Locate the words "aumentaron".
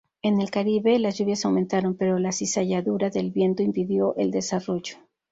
1.45-1.95